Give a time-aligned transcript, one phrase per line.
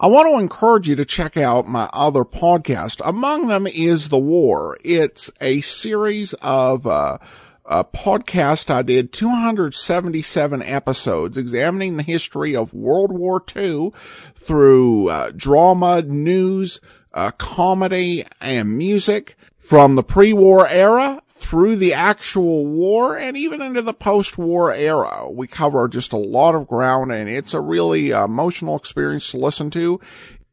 [0.00, 3.00] I want to encourage you to check out my other podcast.
[3.04, 4.78] Among them is The War.
[4.84, 7.18] It's a series of, uh,
[7.64, 13.90] a podcast I did 277 episodes examining the history of World War II
[14.36, 16.80] through uh, drama, news,
[17.12, 19.36] uh, comedy, and music
[19.68, 25.30] from the pre-war era through the actual war and even into the post-war era.
[25.30, 29.36] We cover just a lot of ground and it's a really uh, emotional experience to
[29.36, 30.00] listen to.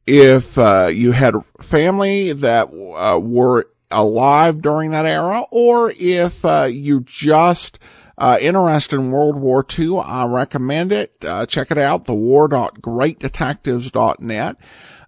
[0.06, 6.68] If uh, you had family that uh, were alive during that era or if uh,
[6.70, 7.80] you just
[8.18, 11.14] uh, interested in World War II, I recommend it.
[11.24, 14.58] Uh, check it out, thewar.greatdetectives.net.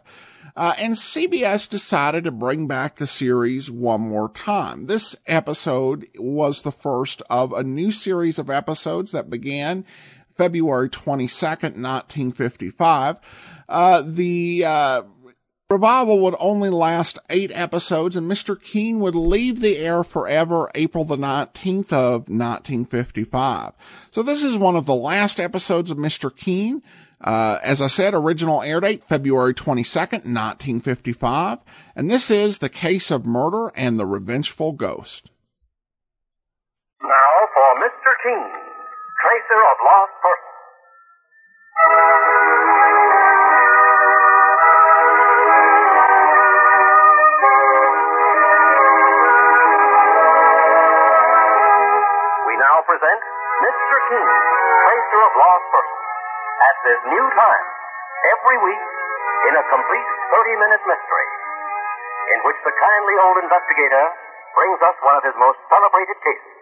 [0.56, 4.86] Uh, and CBS decided to bring back the series one more time.
[4.86, 9.84] This episode was the first of a new series of episodes that began
[10.38, 13.18] February 22nd, 1955.
[13.68, 15.02] Uh, the, uh,
[15.70, 18.58] Revival would only last eight episodes and Mr.
[18.62, 23.74] Keen would leave the air forever April the 19th of 1955.
[24.10, 26.34] So this is one of the last episodes of Mr.
[26.34, 26.82] Keen.
[27.20, 31.60] Uh, as I said, original air date February 22nd, 1955.
[31.98, 35.32] And this is The Case of Murder and the Revengeful Ghost.
[37.02, 37.10] Now
[37.54, 38.16] for Mr.
[38.24, 38.52] Keen,
[39.20, 40.48] Tracer of Lost Persons.
[52.98, 53.22] Present
[53.62, 53.98] Mr.
[54.10, 56.02] Keen, Tracer of Lost Persons,
[56.58, 57.66] at this new time,
[58.34, 58.84] every week,
[59.50, 61.30] in a complete 30 minute mystery,
[62.34, 64.06] in which the kindly old investigator
[64.58, 66.58] brings us one of his most celebrated cases.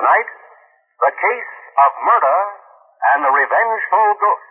[0.00, 0.28] Tonight,
[1.04, 2.38] the case of murder
[3.12, 4.48] and the revengeful ghost.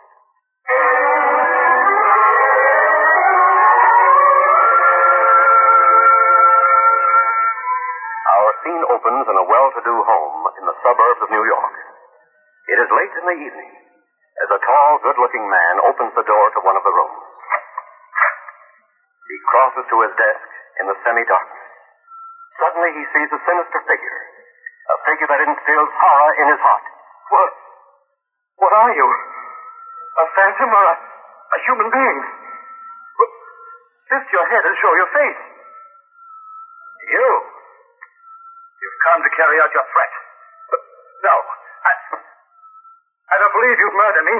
[8.63, 11.75] Scene opens in a well-to-do home in the suburbs of New York.
[12.67, 13.71] It is late in the evening
[14.43, 17.21] as a tall, good-looking man opens the door to one of the rooms.
[19.29, 20.47] He crosses to his desk
[20.81, 21.63] in the semi-darkness.
[22.59, 24.19] Suddenly he sees a sinister figure,
[24.89, 26.85] a figure that instills horror in his heart.
[27.29, 27.51] What?
[28.57, 29.07] What are you?
[29.07, 32.19] A phantom or a, a human being?
[34.13, 35.41] Lift your head and show your face.
[37.09, 37.29] You?
[38.83, 40.11] You've come to carry out your threat.
[41.23, 41.35] No.
[41.87, 41.91] I,
[43.31, 44.37] I don't believe you'd murder me.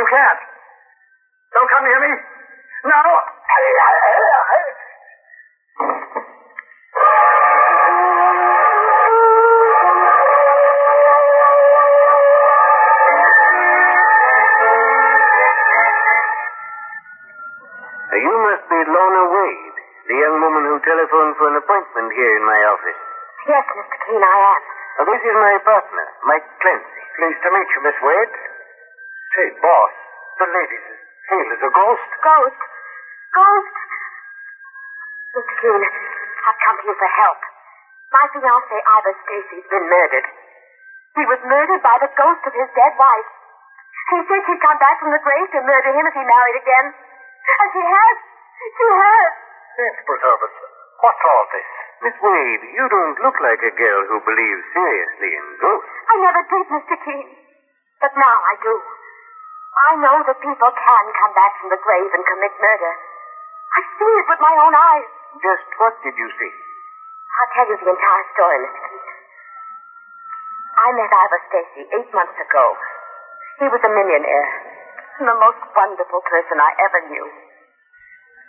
[0.00, 0.40] You can't.
[1.52, 2.12] Don't come near me.
[2.88, 3.02] No.
[18.12, 19.61] You must be Lorna Wade, the
[20.82, 23.00] young woman who telephoned for an appointment here in my office.
[23.46, 23.96] Yes, Mr.
[24.06, 24.62] Keen, I am.
[24.98, 27.02] Now, this is my partner, Mike Clancy.
[27.16, 28.34] Pleased to meet you, Miss Wade.
[29.34, 29.94] Say, boss,
[30.38, 32.10] the lady's as pale as a ghost.
[32.22, 32.60] Ghost.
[33.32, 33.76] Ghost.
[35.32, 35.54] Mr.
[35.62, 37.40] Keen, I've come to you for help.
[38.12, 40.26] My fiancé, Ivor Stacy's been murdered.
[41.16, 43.30] He was murdered by the ghost of his dead wife.
[44.12, 46.86] She said she'd come back from the grave to murder him if he married again.
[46.92, 48.16] And she has.
[48.60, 49.32] She has.
[49.72, 50.71] Saints preserve us.
[51.02, 51.70] What's all this?
[52.06, 55.98] Miss Wade, you don't look like a girl who believes seriously in ghosts.
[56.06, 56.94] I never did, Mr.
[57.02, 57.28] Keen.
[57.98, 58.74] But now I do.
[59.72, 62.94] I know that people can come back from the grave and commit murder.
[63.74, 65.10] I've seen it with my own eyes.
[65.42, 66.54] Just what did you see?
[66.54, 68.86] I'll tell you the entire story, Mr.
[68.86, 69.06] Keen.
[70.72, 72.64] I met Ivor Stacy eight months ago.
[73.58, 74.50] He was a millionaire
[75.18, 77.26] and the most wonderful person I ever knew.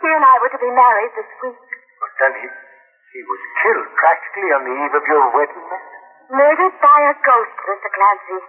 [0.02, 1.83] He and I were to be married this week.
[2.20, 5.84] Then he, he was killed practically on the eve of your wedding, miss.
[6.30, 7.88] Murdered by a ghost, Mr.
[7.92, 8.40] Clancy.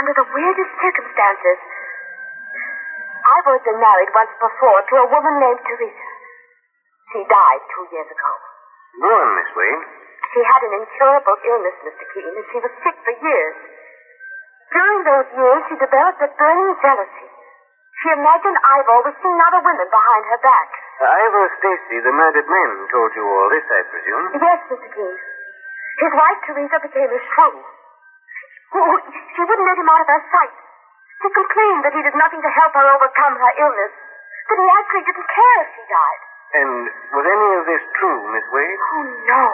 [0.00, 1.60] Under the weirdest circumstances.
[3.62, 6.08] Been married once before to a woman named Teresa.
[7.14, 8.30] She died two years ago.
[8.98, 9.84] Go on, Miss Wade.
[10.34, 12.04] She had an incurable illness, Mr.
[12.10, 13.56] Keen, and she was sick for years.
[14.74, 17.28] During those years, she developed a burning jealousy.
[18.02, 20.70] She imagined Ivor was seeing other women behind her back.
[21.02, 24.26] Ivor Stacy, the murdered man, told you all this, I presume.
[24.38, 24.88] Yes, Mr.
[24.94, 25.16] Keen.
[25.98, 27.58] His wife, Teresa, became his shrew.
[28.72, 30.56] She wouldn't let him out of her sight.
[31.20, 33.92] She complained that he did nothing to help her overcome her illness,
[34.48, 36.20] that he actually didn't care if she died.
[36.52, 36.72] And
[37.14, 38.80] was any of this true, Miss Wade?
[38.80, 39.44] Oh, no.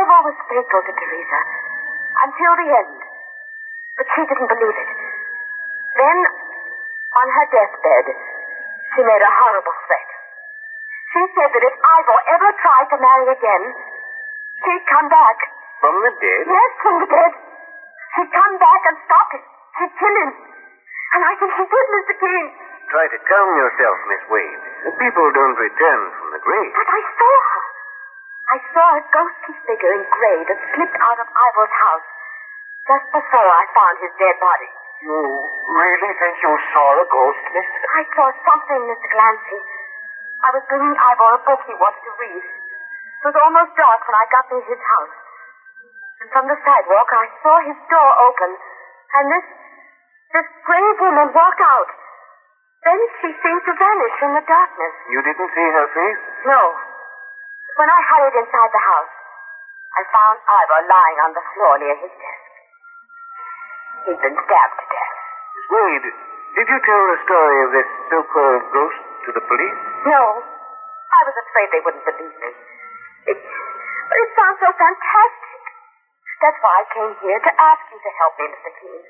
[0.00, 1.40] Ivor was faithful to Teresa
[2.24, 2.98] until the end.
[3.98, 4.90] But she didn't believe it.
[5.98, 6.18] Then,
[7.12, 8.06] on her deathbed,
[8.94, 10.08] she made a horrible threat.
[11.12, 13.64] She said that if Ivor ever tried to marry again,
[14.64, 15.36] she'd come back.
[15.84, 16.44] From the dead?
[16.48, 17.32] Yes, from the dead.
[18.16, 19.44] She'd come back and stop him.
[19.76, 20.30] She'd kill him.
[21.12, 22.14] And I think she did, Mr.
[22.16, 22.46] Keen.
[22.88, 24.62] Try to calm yourself, Miss Wade.
[24.88, 26.72] The people don't return from the grave.
[26.80, 27.62] But I saw her.
[28.52, 32.08] I saw a ghostly figure in gray that slipped out of Ivor's house
[32.88, 34.70] just before I found his dead body.
[35.02, 35.18] You
[35.76, 37.68] really think you saw a ghost, miss?
[37.96, 39.08] I saw something, Mr.
[39.12, 39.60] Clancy.
[40.42, 42.42] I was bringing Ivor a book he wanted to read.
[42.42, 45.14] It was almost dark when I got near his house.
[46.18, 48.50] And from the sidewalk, I saw his door open,
[49.14, 49.46] and this,
[50.34, 51.90] this gray woman walk out.
[52.82, 54.94] Then she seemed to vanish in the darkness.
[55.14, 56.22] You didn't see her face?
[56.50, 56.74] No.
[57.78, 59.14] When I hurried inside the house,
[59.94, 62.50] I found Ivor lying on the floor near his desk.
[64.10, 65.14] He'd been stabbed to death.
[65.54, 66.08] Miss Wade,
[66.58, 69.78] did you tell the story of this so-called ghost to the police?
[70.06, 70.22] No.
[70.42, 72.50] I was afraid they wouldn't believe me.
[73.30, 75.60] It, but it sounds so fantastic.
[76.42, 78.72] That's why I came here to ask you to help me, Mr.
[78.82, 79.02] Keen.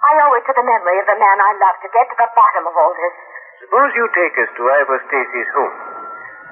[0.00, 2.30] I owe it to the memory of the man I love to get to the
[2.32, 3.14] bottom of all this.
[3.64, 5.76] Suppose you take us to Ivor Stacy's home.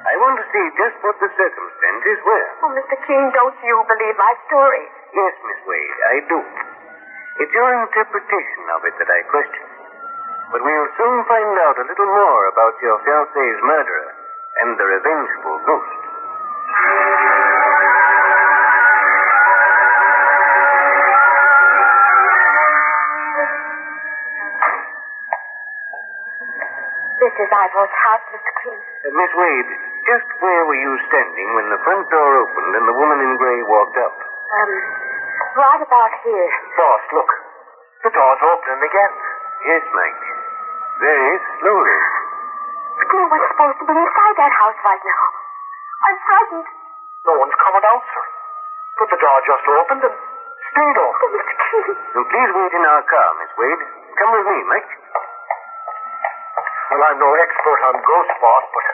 [0.05, 2.47] I want to see just what the circumstances were.
[2.65, 2.97] Oh, Mr.
[3.05, 4.85] Keen, don't you believe my story?
[5.13, 6.39] Yes, Miss Wade, I do.
[7.45, 9.78] It's your interpretation of it that I question.
[10.49, 14.11] But we'll soon find out a little more about your fiancé's murderer
[14.65, 16.01] and the revengeful ghost.
[27.19, 28.53] This is Ivor's house, Mr.
[28.63, 28.79] Keen.
[28.79, 29.71] Uh, Miss Wade,
[30.07, 33.61] just where were you standing when the front door opened and the woman in gray
[33.67, 34.15] walked up?
[34.15, 34.71] Um,
[35.59, 36.51] right about here.
[36.79, 37.31] Boss, look.
[38.07, 39.13] The door's opening again.
[39.67, 40.38] Yes, Mike.
[40.99, 41.99] Very slowly.
[42.99, 45.25] But no one's supposed to be inside that house right now.
[45.99, 46.69] I'm frightened.
[47.27, 48.25] No one's coming out, sir.
[48.99, 51.29] But the door just opened and stayed Oh, open.
[51.39, 51.55] Mr.
[51.55, 51.95] Keen.
[52.19, 53.83] Now, please wait in our car, Miss Wade.
[54.19, 54.91] Come with me, Mike.
[56.89, 58.87] Well, I'm no expert on ghost, boss, but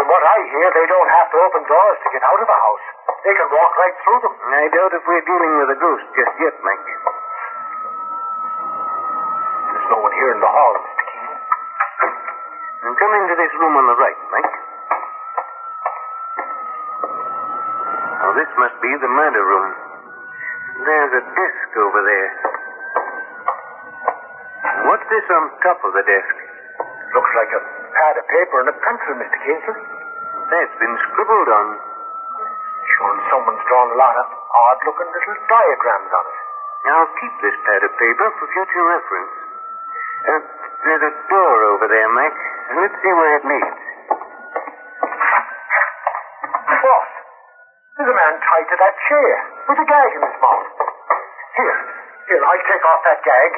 [0.00, 2.58] from what I hear, they don't have to open doors to get out of a
[2.64, 2.86] house.
[3.28, 4.34] They can walk right through them.
[4.40, 6.86] I doubt if we're dealing with a ghost just yet, Mike.
[9.74, 10.95] There's no one here in the hall, Mr.
[12.86, 14.54] Come into this room on the right, Mike.
[18.22, 19.68] Now, this must be the murder room.
[20.86, 22.30] There's a desk over there.
[24.86, 26.34] What's this on top of the desk?
[27.10, 29.38] Looks like a pad of paper and a pencil, Mr.
[29.66, 29.76] Sir.
[30.46, 31.66] That's been scribbled on.
[32.86, 36.38] Showing someone's drawn a lot of odd-looking little diagrams on it.
[36.86, 39.34] I'll keep this pad of paper for future reference.
[40.22, 40.42] Uh,
[40.86, 42.55] there's a door over there, Mike.
[42.66, 43.78] Let's see where it leads.
[46.82, 47.10] Boss,
[47.94, 49.30] there's a man tied to that chair
[49.70, 50.66] with a gag in his mouth.
[51.56, 51.78] Here,
[52.26, 53.52] Here, I take off that gag.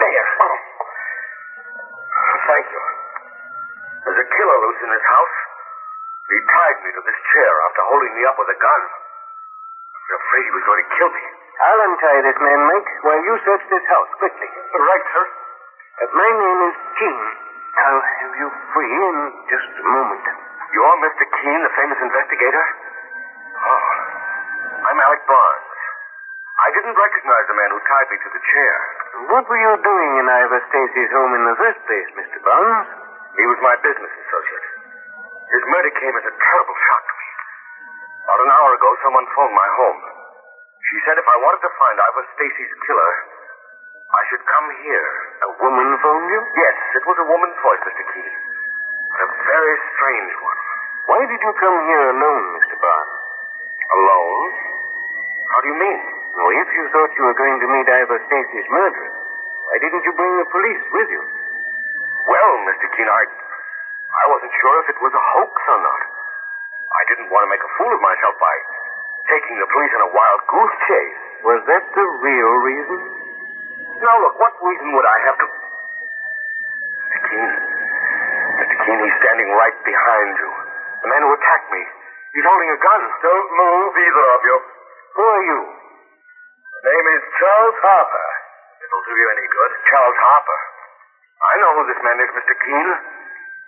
[0.00, 0.28] There.
[2.46, 2.82] Thank you.
[4.00, 5.36] There's a killer loose in this house.
[6.30, 8.82] He tied me to this chair after holding me up with a gun.
[8.86, 11.24] I was afraid he was going to kill me.
[11.60, 14.48] I'll untie this man, Mike, while you search this house quickly.
[14.72, 15.24] Right, sir.
[16.00, 17.49] Uh, my name is Keen.
[17.70, 20.24] I'll have you free in just a moment.
[20.74, 21.24] You're Mr.
[21.26, 22.64] Keen, the famous investigator?
[23.58, 23.88] Oh.
[24.90, 25.70] I'm Alec Barnes.
[26.60, 28.74] I didn't recognize the man who tied me to the chair.
[29.32, 32.38] What were you doing in Ivor Stacy's home in the first place, Mr.
[32.44, 32.88] Barnes?
[33.38, 34.66] He was my business associate.
[35.50, 37.28] His murder came as a terrible shock to me.
[38.28, 40.00] About an hour ago, someone phoned my home.
[40.90, 43.12] She said if I wanted to find Ivor Stacy's killer,
[44.10, 45.10] I should come here.
[45.46, 46.40] A woman phoned you?
[46.58, 48.04] Yes, it was a woman's voice, Mr.
[48.10, 48.34] Keen.
[49.10, 50.60] But a very strange one.
[51.06, 52.74] Why did you come here alone, Mr.
[52.78, 53.16] Barnes?
[53.90, 54.46] Alone?
[55.50, 56.00] How do you mean?
[56.34, 59.10] Well, if you thought you were going to meet Ivor Stacy's murderer,
[59.66, 61.22] why didn't you bring the police with you?
[62.26, 62.86] Well, Mr.
[62.94, 66.02] Keen, I, I wasn't sure if it was a hoax or not.
[66.90, 68.54] I didn't want to make a fool of myself by
[69.30, 71.18] taking the police on a wild goose chase.
[71.46, 73.19] Was that the real reason?
[74.00, 75.46] Now, look, what reason would I have to...
[75.46, 77.20] Mr.
[77.28, 77.50] Keen.
[78.56, 78.76] Mr.
[78.80, 80.50] Keen, he's standing right behind you.
[81.04, 81.82] The man who attacked me.
[82.32, 83.02] He's holding a gun.
[83.20, 84.56] Don't move, either of you.
[85.20, 85.60] Who are you?
[86.80, 88.26] The name is Charles Harper.
[88.80, 89.72] It'll do you any good.
[89.92, 90.60] Charles Harper.
[91.40, 92.54] I know who this man is, Mr.
[92.56, 92.88] Keen.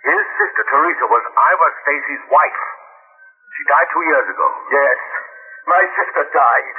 [0.03, 2.63] His sister, Teresa, was Ivor Stacy's wife.
[3.53, 4.47] She died two years ago.
[4.73, 4.99] Yes.
[5.69, 6.77] My sister died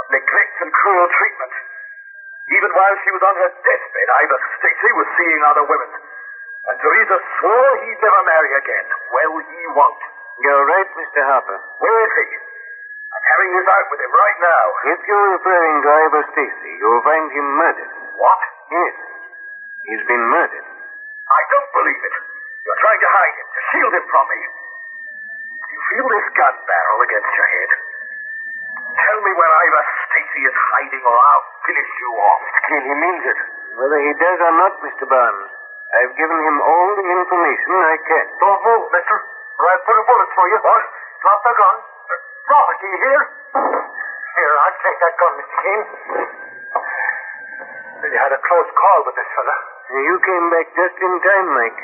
[0.00, 1.54] of neglect and cruel treatment.
[2.44, 5.90] Even while she was on her deathbed, Ivor Stacy was seeing other women.
[6.64, 8.86] And Teresa swore he'd never marry again.
[9.12, 10.02] Well, he won't.
[10.44, 11.20] You're right, Mr.
[11.24, 11.58] Harper.
[11.80, 12.26] Where is he?
[13.14, 14.64] I'm having this out with him right now.
[14.92, 17.92] If you're referring to Ivor Stacy, you'll find him murdered.
[18.18, 18.40] What?
[18.72, 18.94] Yes.
[19.86, 20.66] He's been murdered.
[20.66, 22.16] I don't believe it.
[22.64, 24.40] You're trying to hide him, to shield him from me.
[25.68, 27.70] You feel this gun barrel against your head?
[28.94, 32.40] Tell me where Ivor Stacy is hiding, or I'll finish you off.
[32.46, 32.60] Mr.
[32.70, 33.38] Keen, he means it.
[33.74, 35.04] Whether he does or not, Mr.
[35.10, 35.50] Barnes,
[35.94, 38.26] I've given him all the information I can.
[38.38, 40.60] Don't move, mister, or I'll put a bullet through you.
[40.62, 40.82] What?
[41.22, 41.76] Drop the gun.
[42.46, 43.20] Drop it, do you hear?
[43.54, 45.56] Here, I'll take that gun, Mr.
[45.58, 45.80] Keen.
[47.98, 49.56] Well, you had a close call with this fella.
[49.94, 51.80] You came back just in time, Mike.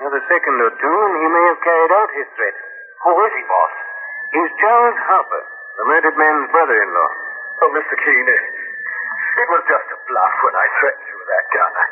[0.00, 2.56] Another second or two, and he may have carried out his threat.
[3.04, 3.74] Who is he, boss?
[4.34, 5.42] He's Charles Harper,
[5.74, 7.10] the murdered man's brother-in-law.
[7.62, 7.94] Oh, Mr.
[7.98, 8.42] Keen, it,
[9.42, 11.72] it was just a bluff when I threatened you with that gun.
[11.74, 11.86] I,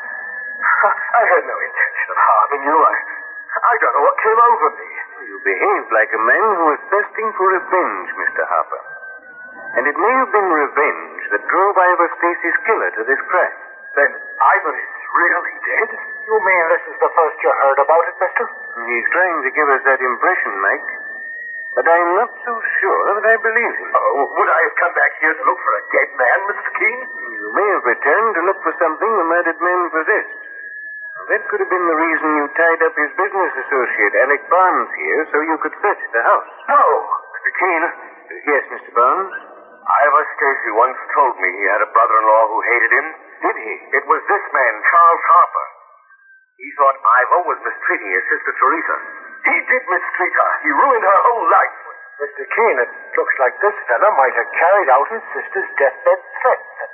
[1.19, 2.79] I had no intention of harming you.
[2.79, 2.97] I,
[3.53, 4.91] I don't know what came over me.
[5.27, 8.43] You behaved like a man who was thirsting for revenge, Mr.
[8.47, 8.83] Harper.
[9.79, 13.57] And it may have been revenge that drove Ivor Stacy's killer to this crime.
[13.93, 15.91] Then Ivor is really dead?
[16.25, 18.45] You mean this is the first you heard about it, mister?
[18.89, 20.89] He's trying to give us that impression, Mike.
[21.73, 23.91] But I'm not so sure that I believe him.
[23.97, 26.69] Oh, would I have come back here to look for a dead man, Mr.
[26.77, 27.01] Keen?
[27.33, 30.37] You may have returned to look for something the murdered man possessed.
[31.33, 35.23] That could have been the reason you tied up his business associate, Alec Barnes, here,
[35.33, 36.51] so you could search the house.
[36.69, 36.83] No.
[37.41, 37.53] Mr.
[37.57, 37.83] Keen,
[38.53, 38.91] Yes, Mr.
[38.93, 39.33] Barnes?
[39.83, 43.07] Ivor Stacy once told me he had a brother-in-law who hated him.
[43.49, 43.75] Did he?
[43.97, 45.67] It was this man, Charles Harper.
[46.59, 48.97] He thought Ivor was mistreating his sister Teresa.
[49.43, 50.51] He did mistreat her.
[50.63, 51.77] He ruined her whole life.
[52.23, 52.45] Mr.
[52.47, 56.63] Keen, it looks like this fellow might have carried out his sister's deathbed threat.
[56.79, 56.91] that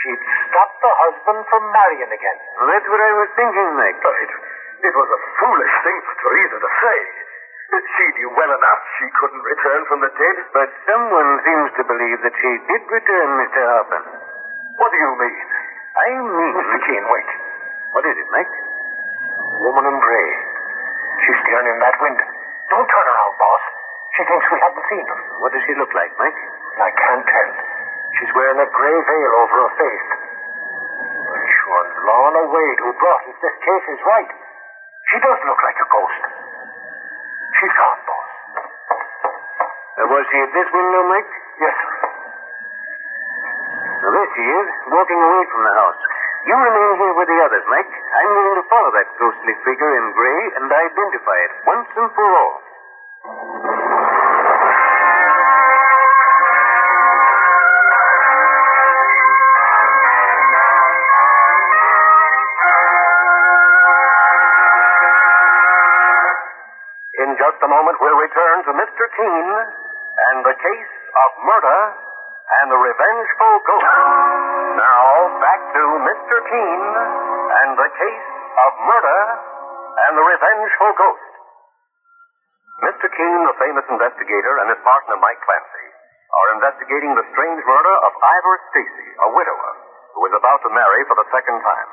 [0.00, 2.38] She'd stop the husband from marrying again.
[2.56, 4.00] Well, that's what I was thinking, Mike.
[4.00, 4.32] But it,
[4.88, 6.98] it was a foolish thing for Teresa to say.
[7.76, 10.36] She knew well enough she couldn't return from the dead.
[10.52, 13.60] But someone seems to believe that she did return, Mr.
[13.60, 14.02] Harper.
[14.80, 15.48] What do you mean?
[15.96, 16.52] I mean...
[16.60, 16.78] Mr.
[16.86, 17.30] Keen, wait.
[17.92, 18.54] What is it, Mike?
[19.64, 20.55] Woman in gray.
[21.26, 22.26] She's staring in that window.
[22.70, 23.64] Don't turn around, boss.
[24.14, 25.20] She thinks we haven't seen her.
[25.42, 26.38] What does she look like, Mike?
[26.78, 27.50] I can't tell.
[28.14, 30.08] She's wearing a gray veil over her face.
[31.26, 34.30] Well, sure, Lorna Wade, who brought us this case, is right.
[35.10, 36.22] She does look like a ghost.
[37.58, 38.30] She's gone, boss.
[39.98, 41.32] Uh, was she at this window, Mike?
[41.58, 41.94] Yes, sir.
[43.98, 46.02] Now, there she is, walking away from the house.
[46.46, 47.90] You remain here with the others, Mike.
[47.90, 52.22] I'm going to follow that ghostly figure in gray and identify it once and for
[52.22, 52.54] all.
[67.26, 69.02] In just a moment, we'll return to Mr.
[69.18, 69.50] Keen
[70.30, 72.05] and the case of murder
[72.46, 73.90] and the Revengeful Ghost.
[74.78, 75.06] Now,
[75.42, 76.36] back to Mr.
[76.46, 76.82] Keen
[77.50, 79.20] and the case of murder
[80.06, 81.32] and the Revengeful Ghost.
[82.86, 83.06] Mr.
[83.08, 85.86] Keen, the famous investigator, and his partner Mike Clancy
[86.28, 89.70] are investigating the strange murder of Ivor Stacy, a widower,
[90.14, 91.88] who is about to marry for the second time.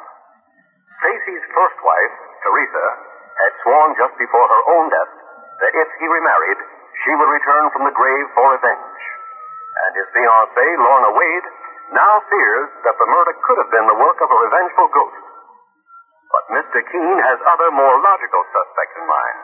[0.99, 2.87] Stacy's first wife, Teresa,
[3.41, 5.13] had sworn just before her own death
[5.63, 6.59] that if he remarried,
[7.01, 9.12] she would return from the grave for revenge.
[9.83, 11.47] And his fiancée, Lorna Wade,
[11.91, 15.23] now fears that the murder could have been the work of a revengeful ghost.
[16.31, 16.79] But Mr.
[16.87, 19.39] Keen has other more logical suspects in mind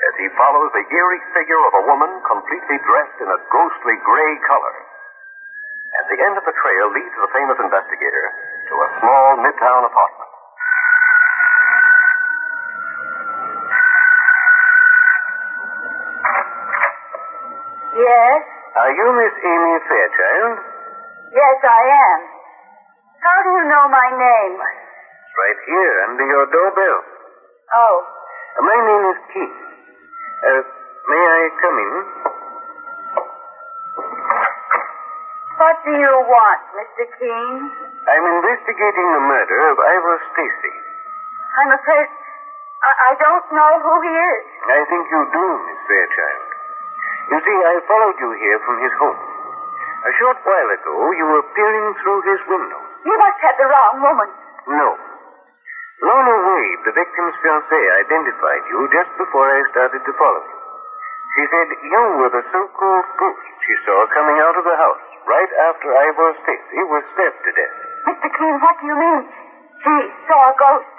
[0.00, 4.32] as he follows the eerie figure of a woman completely dressed in a ghostly gray
[4.48, 4.76] color.
[5.96, 8.26] And the end of the trail leads the famous investigator
[8.68, 10.30] to a small midtown apartment.
[17.96, 18.59] Yes?
[18.70, 20.56] Are you Miss Amy Fairchild?
[21.34, 22.20] Yes, I am.
[23.20, 24.54] How do you know my name?
[24.62, 26.98] It's right here under your doorbell.
[27.74, 27.96] Oh,
[28.62, 29.52] My name is Keen.
[30.40, 30.62] Uh,
[31.10, 31.94] may I come in?
[35.60, 37.04] what do you want, Mr.
[37.20, 37.54] Keen?
[38.08, 40.74] I'm investigating the murder of Ivor Stacy.
[41.60, 42.08] I'm afraid
[42.80, 44.44] I, I don't know who he is.
[44.72, 46.49] I think you do, Miss Fairchild.
[47.30, 49.20] You see, I followed you here from his home.
[50.00, 52.80] A short while ago, you were peering through his window.
[53.06, 54.30] You must have the wrong woman.
[54.66, 54.90] No.
[56.00, 60.58] Lorna Wade, the victim's fiancée, identified you just before I started to follow you.
[61.36, 65.52] She said you were the so-called ghost she saw coming out of the house right
[65.70, 67.76] after Ivor Stacy was stabbed to death.
[68.10, 68.28] Mr.
[68.34, 69.22] Keen, what do you mean?
[69.84, 69.94] She
[70.26, 70.94] saw a ghost.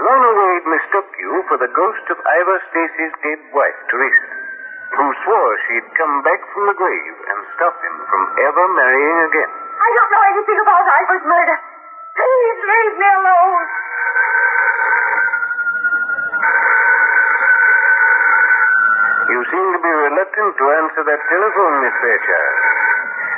[0.00, 4.45] Lorna Wade mistook you for the ghost of Ivor Stacy's dead wife, Teresa,
[4.96, 9.50] who swore she'd come back from the grave and stop him from ever marrying again.
[9.76, 11.56] I don't know anything about Ivor's murder.
[12.16, 13.64] Please leave me alone.
[19.26, 22.56] You seem to be reluctant to answer that telephone, Miss Fairchild.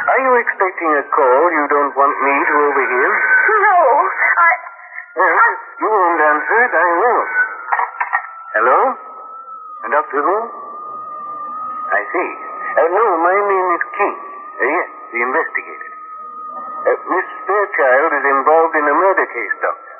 [0.08, 3.10] Are you expecting a call you don't want me to overhear?
[3.58, 3.78] No,
[4.38, 4.52] I.
[5.16, 7.22] Well, if you won't answer it, I will.
[8.54, 8.78] Hello?
[9.90, 10.67] Doctor Who?
[12.12, 12.30] See.
[12.78, 14.16] Uh, no, my name is Keen.
[14.16, 15.90] Uh, yes, the investigator.
[16.88, 19.94] Uh, Miss Fairchild is involved in a murder case, Doctor.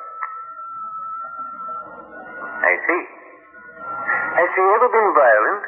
[2.64, 3.02] I see.
[4.38, 5.62] Has she ever been violent?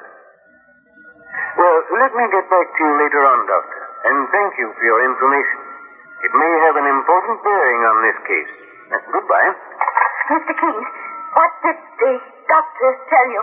[1.60, 5.00] Well, let me get back to you later on, Doctor, and thank you for your
[5.12, 5.60] information.
[6.24, 8.52] It may have an important bearing on this case.
[8.92, 9.50] Uh, goodbye.
[10.30, 10.52] Mr.
[10.56, 10.84] Keen,
[11.34, 12.12] what did the
[12.48, 13.42] doctor tell you?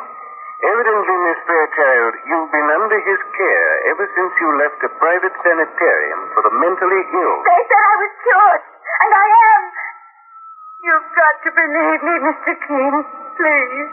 [0.58, 6.22] Evidently, Miss Fairchild, you've been under his care ever since you left a private sanitarium
[6.34, 7.38] for the mentally ill.
[7.46, 8.64] They said I was cured,
[9.06, 9.62] and I am.
[10.82, 12.52] You've got to believe me, Mr.
[12.66, 12.96] Keen.
[13.38, 13.90] Please.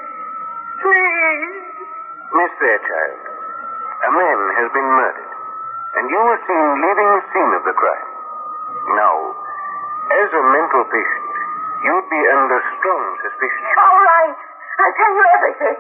[0.81, 1.53] Please.
[2.33, 3.21] Miss Fairchild,
[4.09, 5.33] a man has been murdered,
[6.01, 8.11] and you were seen leaving the scene of the crime.
[8.97, 9.17] Now,
[10.17, 11.29] as a mental patient,
[11.85, 13.65] you'd be under strong suspicion.
[13.85, 14.37] All right.
[14.81, 15.77] I'll tell you everything.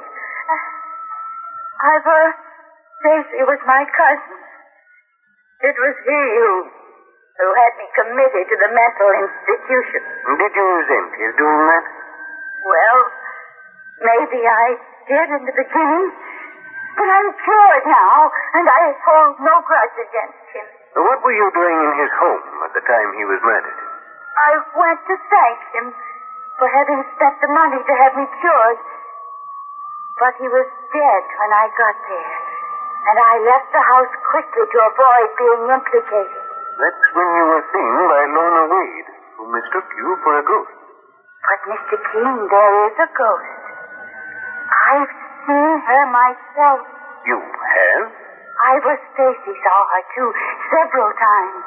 [1.85, 2.25] Ivor
[3.05, 4.39] Stacy was my cousin.
[5.69, 6.53] It was he who
[7.35, 10.03] who had me committed to the mental institution.
[10.39, 11.85] Did you resent his doing that?
[12.65, 12.99] Well,
[14.07, 14.67] maybe I
[15.11, 16.07] did in the beginning,
[16.95, 20.67] but I'm cured now, and I hold no grudge against him.
[20.95, 23.81] What were you doing in his home at the time he was murdered?
[24.39, 25.87] I went to thank him
[26.57, 28.79] for having spent the money to have me cured.
[30.25, 32.37] But he was dead when I got there,
[33.13, 36.45] and I left the house quickly to avoid being implicated.
[36.81, 40.81] That's when you were seen by Lorna Wade, who mistook you for a ghost.
[41.45, 42.01] But, Mr.
[42.09, 43.53] Keen, there is a ghost.
[44.97, 45.13] I've
[45.45, 46.89] seen her myself.
[47.29, 48.09] You have?
[48.81, 50.31] Ivor Stacy saw her, too,
[50.73, 51.65] several times.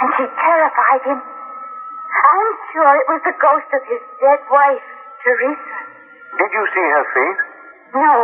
[0.00, 1.20] And she terrified him.
[1.20, 4.88] I'm sure it was the ghost of his dead wife,
[5.20, 5.76] Teresa.
[6.32, 7.53] Did you see her face?
[7.94, 8.14] No.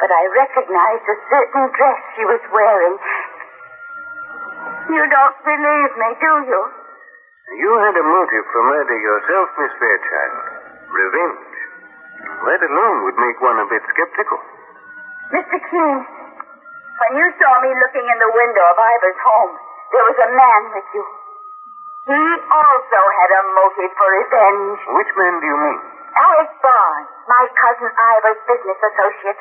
[0.00, 2.96] But I recognized a certain dress she was wearing.
[4.92, 6.60] You don't believe me, do you?
[7.60, 10.36] You had a motive for murder yourself, Miss Fairchild.
[10.92, 11.50] Revenge.
[12.20, 14.38] That alone would make one a bit skeptical.
[15.34, 15.58] Mr.
[15.68, 15.98] Keen,
[17.00, 19.52] when you saw me looking in the window of Ivor's home,
[19.92, 21.04] there was a man with you.
[22.10, 24.80] He also had a motive for revenge.
[25.00, 25.80] Which man do you mean?
[26.20, 29.40] Alec Barnes, my cousin Ivor's business associate.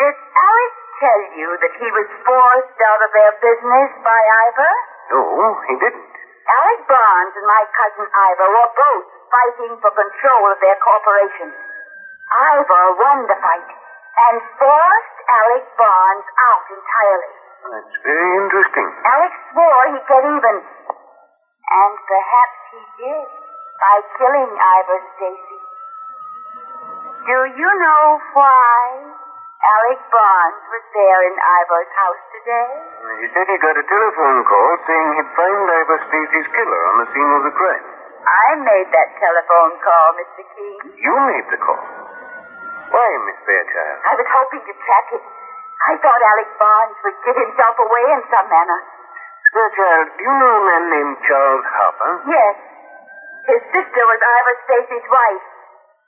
[0.00, 4.72] Did Alec tell you that he was forced out of their business by Ivor?
[5.12, 6.12] No, he didn't.
[6.48, 11.52] Alec Barnes and my cousin Ivor were both fighting for control of their corporation.
[11.52, 17.32] Ivor won the fight and forced Alec Barnes out entirely.
[17.68, 18.88] That's very interesting.
[19.04, 20.56] Alec swore he'd get even.
[21.68, 23.39] And perhaps he did
[23.80, 25.58] by killing Ivor Stacy.
[27.24, 28.04] Do you know
[28.36, 28.80] why
[29.60, 32.70] Alec Barnes was there in Ivor's house today?
[33.24, 37.08] He said he got a telephone call saying he'd find Ivor Stacy's killer on the
[37.12, 37.86] scene of the crime.
[38.20, 40.42] I made that telephone call, Mr.
[40.52, 40.80] Keen.
[41.00, 41.80] You made the call.
[42.92, 43.98] Why, Miss Fairchild?
[44.04, 45.24] I was hoping to track him.
[45.80, 48.80] I thought Alec Barnes would give himself away in some manner.
[49.56, 52.12] Fairchild, do you know a man named Charles Harper?
[52.28, 52.69] Yes.
[53.48, 55.46] His sister was Ivor Stacy's wife,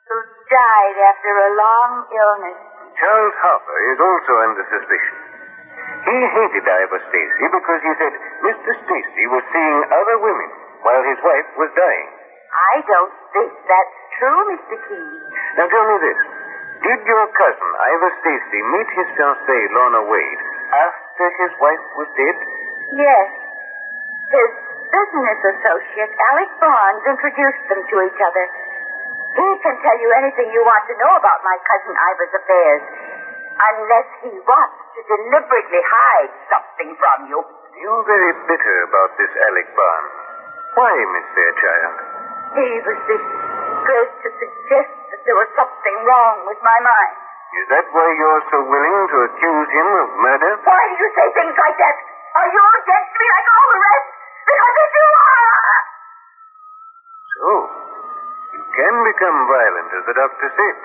[0.09, 0.16] who
[0.51, 2.59] died after a long illness.
[2.99, 5.16] Charles Harper is also under suspicion.
[6.03, 8.71] He hated Ivor Stacy because he said Mr.
[8.85, 10.51] Stacy was seeing other women
[10.83, 12.09] while his wife was dying.
[12.53, 14.77] I don't think that's true, Mr.
[14.87, 15.12] Keen.
[15.57, 16.21] Now tell me this.
[16.83, 20.42] Did your cousin, Ivor Stacy, meet his fiancée, Lorna Wade,
[20.75, 22.37] after his wife was dead?
[22.99, 23.29] Yes.
[24.35, 24.51] His
[24.92, 28.44] business associate, Alec Barnes, introduced them to each other.
[29.33, 32.83] He can tell you anything you want to know about my cousin Ivor's affairs,
[33.57, 37.40] unless he wants to deliberately hide something from you.
[37.81, 40.14] You're very bitter about this Alec Barnes.
[40.76, 41.96] Why, Miss Fairchild?
[42.52, 43.18] He was the
[43.88, 47.14] first to suggest that there was something wrong with my mind.
[47.52, 50.52] Is that why you're so willing to accuse him of murder?
[50.64, 51.96] Why do you say things like that?
[52.33, 54.22] Are you against me like all the rest?
[54.53, 55.81] Because if you are...
[57.33, 57.51] So,
[58.53, 60.77] you can become violent, as the doctor said.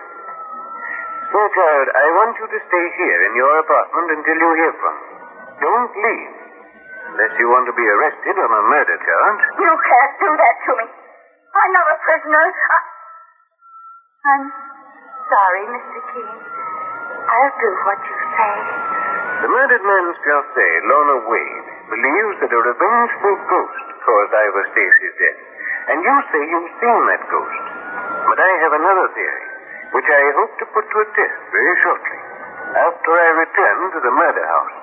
[1.28, 5.08] Fairchild, I want you to stay here in your apartment until you hear from me.
[5.60, 6.34] Don't leave.
[7.12, 9.42] Unless you want to be arrested on a murder charge.
[9.60, 10.88] You can't do that to me.
[10.88, 12.46] I'm not a prisoner.
[12.48, 12.80] I...
[14.28, 14.46] I'm
[15.28, 16.00] sorry, Mr.
[16.16, 16.38] Keen.
[17.28, 18.56] I'll do what you say.
[19.44, 25.40] The murdered man's fiancée, Lorna Wade, believes that a revengeful ghost caused Ivor Stacy's death.
[25.88, 27.64] And you say you've seen that ghost.
[28.28, 29.46] But I have another theory,
[29.96, 32.20] which I hope to put to a test very shortly,
[32.76, 34.78] after I return to the murder house.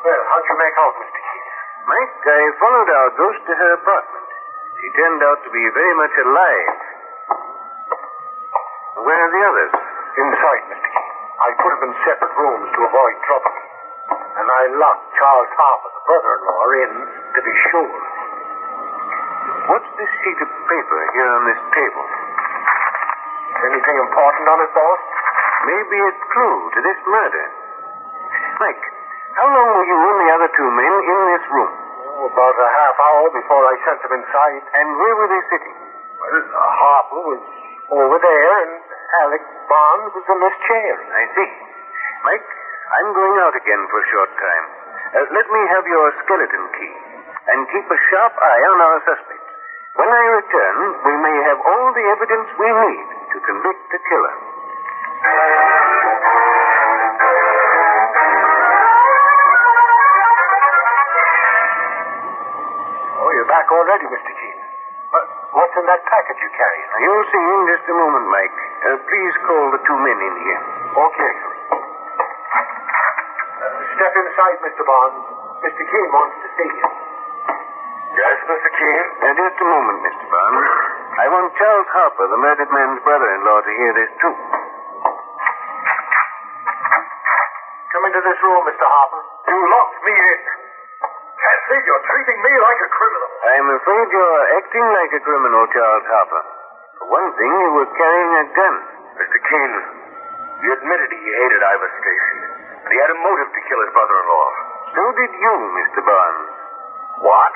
[0.00, 1.20] Well, how'd you make out, Mr.
[1.20, 1.44] Keen?
[1.88, 4.28] Mike, I followed our ghost to her apartment.
[4.80, 6.89] She turned out to be very much alive.
[8.98, 9.72] Where are the others?
[10.18, 10.88] Inside, Mr.
[10.90, 11.10] Keen.
[11.40, 13.54] I put them in separate rooms to avoid trouble.
[14.10, 16.92] And I locked Charles Harper, the brother-in-law, in
[17.34, 17.94] to be sure.
[19.70, 22.06] What's this sheet of paper here on this table?
[23.70, 25.02] Anything important on it, boss?
[25.70, 27.44] Maybe a clue to this murder.
[28.58, 28.84] Mike,
[29.38, 31.72] how long were you and the other two men in this room?
[32.20, 34.62] Oh, about a half hour before I sent them inside.
[34.74, 35.76] And where were they sitting?
[36.20, 37.42] Well, Harper was
[37.90, 38.72] over there, and
[39.26, 40.94] Alec Barnes is in this chair.
[41.10, 41.50] I see.
[42.22, 42.48] Mike,
[43.00, 44.66] I'm going out again for a short time.
[45.10, 46.94] Uh, let me have your skeleton key.
[47.50, 49.50] And keep a sharp eye on our suspects.
[49.98, 54.36] When I return, we may have all the evidence we need to convict the killer.
[63.18, 64.30] Oh, you're back already, Mr.
[64.30, 64.49] Keen.
[65.60, 66.80] What's in that package you carry?
[67.04, 68.56] You'll see in just a moment, Mike.
[68.80, 70.62] Uh, please call the two men in here.
[70.88, 71.32] Okay.
[73.60, 74.88] Uh, step inside, Mr.
[74.88, 75.20] Barnes.
[75.60, 75.84] Mr.
[75.84, 76.88] Keen wants to see you.
[78.16, 78.70] Yes, Mr.
[78.72, 79.04] Keen?
[79.20, 80.24] Uh, just a moment, Mr.
[80.32, 80.64] Barnes.
[81.20, 84.32] I want Charles Harper, the murdered man's brother-in-law, to hear this, too.
[87.92, 88.86] Come into this room, Mr.
[88.88, 89.22] Harper.
[89.44, 90.40] You locked me in.
[91.70, 93.30] Think you're treating me like a criminal.
[93.46, 96.42] I'm afraid you're acting like a criminal, Charles Harper.
[96.98, 98.74] For one thing, you were carrying a gun.
[99.22, 99.38] Mr.
[99.38, 99.72] Keen,
[100.58, 102.38] he admitted he hated Ivor Stacy.
[102.74, 104.50] And he had a motive to kill his brother-in-law.
[104.98, 106.00] So did you, Mr.
[106.02, 106.50] Barnes.
[107.22, 107.54] What?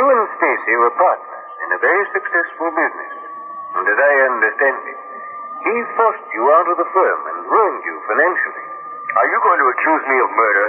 [0.00, 3.14] and Stacy were partners in a very successful business.
[3.76, 5.00] And as I understand it,
[5.60, 8.64] he forced you out of the firm and ruined you financially.
[9.12, 10.68] Are you going to accuse me of murder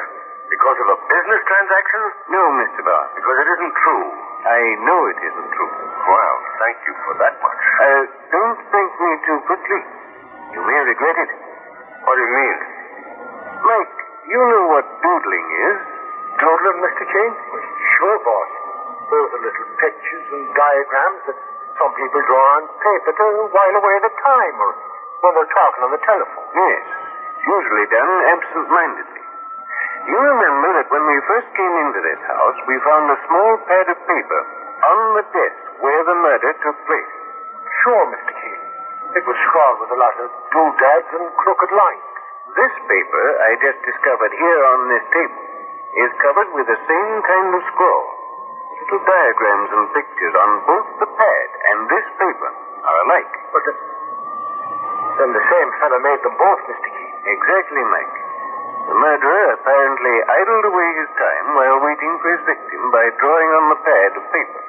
[0.53, 2.01] because of a business transaction?
[2.29, 2.81] No, Mr.
[2.85, 3.11] Barnes.
[3.17, 4.05] Because it isn't true.
[4.45, 5.71] I know it isn't true.
[6.05, 7.61] Well, thank you for that much.
[7.81, 9.81] Uh, don't thank me too quickly.
[10.53, 11.31] You may regret it.
[12.05, 12.57] What do you mean?
[13.65, 13.97] Mike,
[14.29, 15.77] you know what doodling is.
[16.37, 17.03] Doodling, Mr.
[17.09, 17.31] Keen?
[17.97, 18.51] Sure, boss.
[19.09, 21.37] Those are little pictures and diagrams that
[21.81, 24.71] some people draw on paper to while away the time or
[25.25, 26.47] when they're talking on the telephone.
[26.53, 26.83] Yes,
[27.41, 29.22] usually done absent-mindedly.
[30.03, 33.87] You remember that when we first came into this house, we found a small pad
[33.87, 34.41] of paper
[34.83, 37.13] on the desk where the murder took place.
[37.83, 38.31] Sure, Mr.
[38.35, 38.61] Keen.
[39.15, 42.07] It was scrawled with a lot of doodads and crooked lines.
[42.51, 45.43] This paper I just discovered here on this table
[46.03, 48.07] is covered with the same kind of scrawl.
[48.83, 52.51] Little diagrams and pictures on both the pad and this paper
[52.83, 53.33] are alike.
[53.55, 53.73] But the,
[55.23, 56.89] then the same fellow made them both, Mr.
[56.91, 57.13] Keen.
[57.23, 58.22] Exactly, Mike.
[58.83, 63.65] The murderer apparently idled away his time while waiting for his victim by drawing on
[63.71, 64.63] the pad of paper.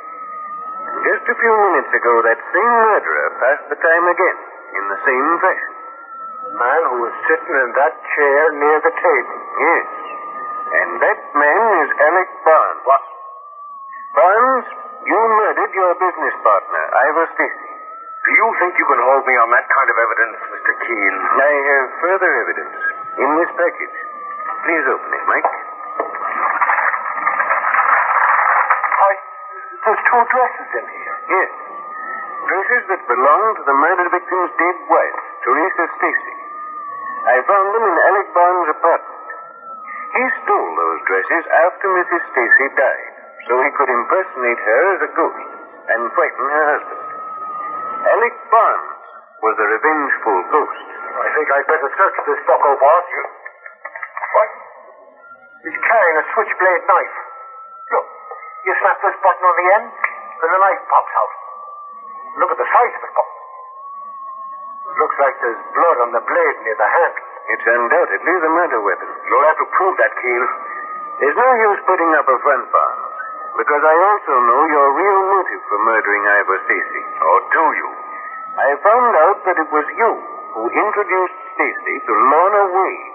[0.86, 4.38] And just a few minutes ago, that same murderer passed the time again
[4.78, 5.74] in the same fashion.
[6.46, 9.38] The man who was sitting in that chair near the table.
[9.58, 9.88] Yes.
[10.78, 12.82] And that man is Alec Barnes.
[12.86, 13.04] What?
[14.14, 14.66] Barnes,
[15.10, 17.70] you murdered your business partner, Ivor Stacy.
[18.24, 20.72] Do you think you can hold me on that kind of evidence, Mr.
[20.86, 21.14] Keen?
[21.18, 23.96] I have further evidence in this package.
[24.64, 25.52] Please open it, Mike.
[28.94, 29.12] I,
[29.84, 31.16] there's two dresses in here.
[31.30, 31.50] Yes.
[32.44, 36.36] Dresses that belong to the murdered victim's dead wife, Teresa Stacy.
[37.24, 39.28] I found them in Alec Barnes' apartment.
[40.14, 42.22] He stole those dresses after Mrs.
[42.30, 43.14] Stacy died,
[43.48, 45.50] so he could impersonate her as a ghost
[45.88, 47.04] and frighten her husband.
[48.04, 49.00] Alec Barnes
[49.40, 50.93] was a revengeful ghost.
[51.14, 53.06] I think I'd better search this bucko, boss.
[53.06, 53.22] You...
[54.34, 54.50] What?
[55.62, 57.16] He's carrying a switchblade knife.
[57.94, 58.06] Look,
[58.66, 61.32] you snap this button on the end, and the knife pops out.
[62.42, 63.30] Look at the size of it, Bob.
[64.94, 67.26] Looks like there's blood on the blade near the handle.
[67.46, 69.10] It's undoubtedly the murder weapon.
[69.30, 70.44] You'll have to prove that, Keen.
[71.22, 73.06] There's no use putting up a front, Barnes,
[73.54, 77.02] because I also know your real motive for murdering Ivor Stacy.
[77.22, 77.88] Or do you?
[78.58, 83.14] I found out that it was you who introduced Stacy to Lorna Wade,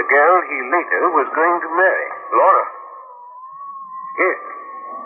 [0.00, 2.08] the girl he later was going to marry.
[2.32, 2.64] Lorna?
[4.16, 4.38] Yes,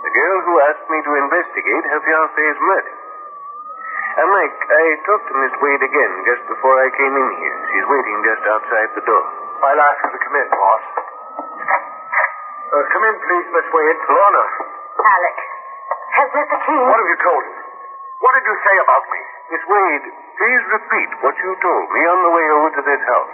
[0.06, 2.94] the girl who asked me to investigate her fiancé's murder.
[4.14, 7.56] Uh, Mike, I talked to Miss Wade again just before I came in here.
[7.74, 9.24] She's waiting just outside the door.
[9.66, 10.84] I'll ask her to come in, boss.
[12.70, 13.98] Uh, come in, please, Miss Wade.
[14.06, 14.44] Lorna,
[15.02, 15.38] Alec,
[16.14, 16.56] has Mr.
[16.62, 16.82] Keen...
[16.86, 17.63] what have you told him?
[18.24, 19.20] What did you say about me?
[19.52, 20.06] Miss Wade,
[20.40, 23.32] please repeat what you told me on the way over to this house.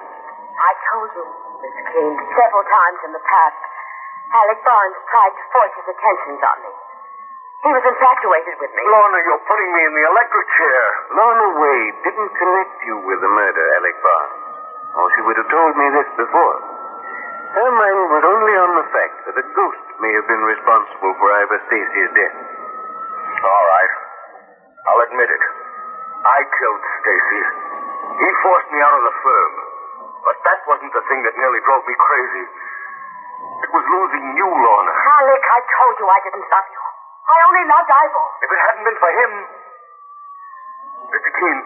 [0.50, 1.24] I told you,
[1.62, 3.60] Miss Keen, several times in the past,
[4.34, 6.72] Alec Barnes tried to force his attentions on me.
[7.62, 8.82] He was infatuated with me.
[8.82, 10.82] Lorna, you're putting me in the electric chair.
[11.14, 14.42] Lorna Wade didn't connect you with the murder, Alec Barnes.
[14.90, 16.58] Or she would have told me this before.
[17.54, 21.26] Her mind was only on the fact that a ghost may have been responsible for
[21.30, 22.36] Ivor Stacy's death.
[23.46, 24.09] All right.
[24.88, 25.42] I'll admit it.
[26.20, 27.42] I killed Stacy.
[28.16, 29.52] He forced me out of the firm.
[30.24, 32.44] But that wasn't the thing that nearly drove me crazy.
[33.64, 34.92] It was losing you, Lorna.
[34.92, 36.82] Alec, I told you I didn't love you.
[37.24, 38.26] I only loved Ivor.
[38.40, 39.32] If it hadn't been for him.
[41.08, 41.30] Mr.
[41.40, 41.58] Keen,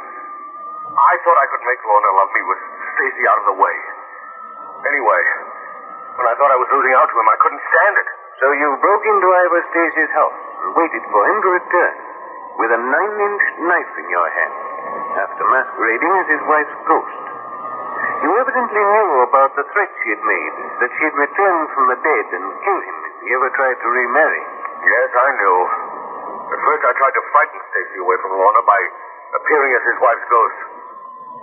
[0.94, 2.61] I thought I could make Lorna love me with
[2.94, 3.77] Stacy out of the way.
[4.87, 5.22] Anyway,
[6.14, 8.09] when I thought I was losing out to him, I couldn't stand it.
[8.38, 12.13] So you broke into Ivor Stacy's house and waited for him to return
[12.59, 14.55] with a nine-inch knife in your hand
[15.27, 17.23] after masquerading as his wife's ghost.
[18.25, 22.27] You evidently knew about the threat she had made, that she'd return from the dead
[22.35, 24.45] and kill him if he ever tried to remarry.
[24.85, 25.59] Yes, I knew.
[26.45, 28.81] At first, I tried to frighten Stacy away from Lorna by
[29.40, 30.59] appearing as his wife's ghost.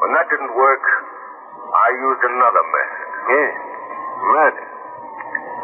[0.01, 0.85] When that didn't work,
[1.71, 3.07] I used another method.
[3.29, 3.53] Yes,
[4.21, 4.65] murder.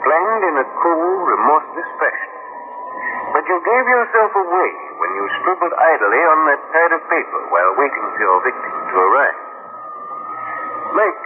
[0.05, 2.36] Planned in a cool, remorseless fashion.
[3.47, 8.05] You gave yourself away when you scribbled idly on that pad of paper while waiting
[8.11, 9.39] for your victim to arrive.
[10.91, 11.23] Mike,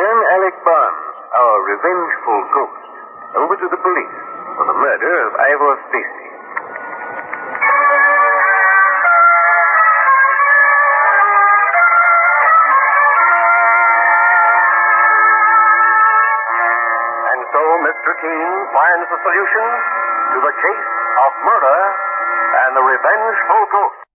[0.00, 1.04] turn Alec Barnes,
[1.36, 2.88] our revengeful ghost,
[3.36, 4.16] over to the police
[4.56, 6.28] for the murder of Ivor Stacy.
[17.28, 18.10] And so Mr.
[18.24, 19.68] Keen finds the solution
[20.32, 21.80] to the case of murder
[22.66, 24.06] and the revengeful ghost.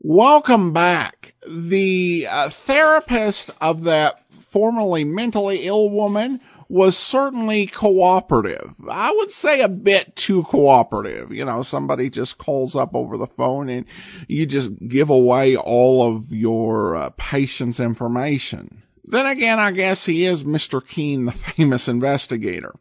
[0.00, 1.34] Welcome back.
[1.48, 8.74] The uh, therapist of that formerly mentally ill woman was certainly cooperative.
[8.88, 11.30] I would say a bit too cooperative.
[11.30, 13.84] You know, somebody just calls up over the phone and
[14.26, 18.82] you just give away all of your uh, patient's information.
[19.04, 20.86] Then again, I guess he is Mr.
[20.86, 22.72] Keen, the famous investigator.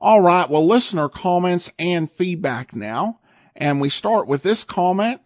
[0.00, 0.48] All right.
[0.48, 3.18] Well, listener comments and feedback now.
[3.56, 5.20] And we start with this comment.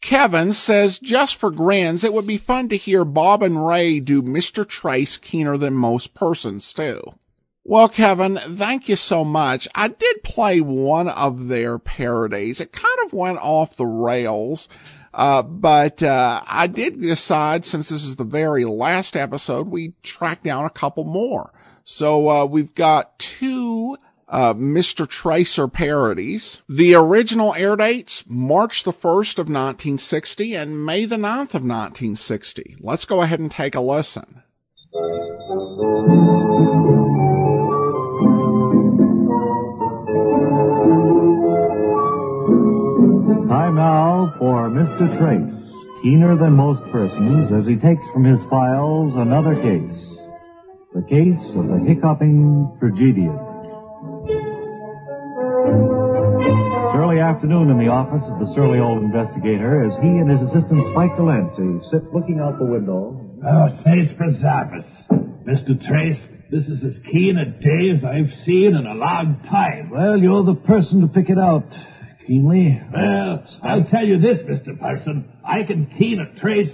[0.00, 4.20] Kevin says, just for grins, it would be fun to hear Bob and Ray do
[4.20, 4.66] Mr.
[4.66, 7.00] Trace keener than most persons too.
[7.64, 9.68] Well, Kevin, thank you so much.
[9.76, 12.60] I did play one of their parodies.
[12.60, 14.68] It kind of went off the rails.
[15.14, 20.42] Uh, but, uh, I did decide since this is the very last episode, we track
[20.42, 21.52] down a couple more.
[21.84, 23.96] So, uh, we've got two,
[24.28, 25.06] uh, Mr.
[25.06, 26.62] Tracer parodies.
[26.68, 32.76] The original air dates, March the 1st of 1960 and May the 9th of 1960.
[32.80, 34.42] Let's go ahead and take a listen.
[43.48, 45.18] Time now for Mr.
[45.18, 50.11] Trace, keener than most persons as he takes from his files another case.
[50.94, 53.32] The case of the hiccuping tragedian.
[56.36, 60.40] It's early afternoon in the office of the surly old investigator as he and his
[60.52, 63.16] assistant Spike Delancey sit looking out the window.
[63.40, 64.84] Oh, saints preserve us.
[65.48, 65.80] Mr.
[65.88, 69.88] Trace, this is as keen a day as I've seen in a long time.
[69.88, 71.64] Well, you're the person to pick it out,
[72.26, 72.80] Keenly.
[72.92, 74.78] Well, I'll tell you this, Mr.
[74.78, 75.32] Person.
[75.42, 76.68] I can keen a trace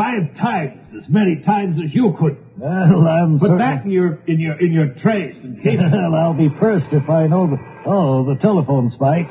[0.00, 2.36] five times as many times as you could.
[2.56, 5.92] Well, I'm Put certain- that in your in your in your trace and keep it.
[5.92, 7.58] well, I'll be first if I know the...
[7.86, 9.28] Oh, the telephone, Spike.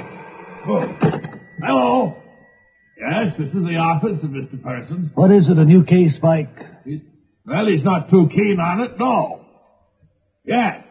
[1.61, 2.15] Hello.
[2.99, 4.61] Yes, this is the office of Mr.
[4.61, 5.11] Parsons.
[5.15, 6.49] What is it, a new case, Spike?
[6.85, 6.99] He's,
[7.45, 9.45] well, he's not too keen on it, no.
[10.45, 10.81] Yeah.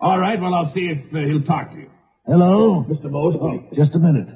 [0.00, 1.90] All right, well, I'll see if uh, he'll talk to you.
[2.26, 2.84] Hello?
[2.88, 3.10] Mr.
[3.10, 4.28] Mosby, Just a minute.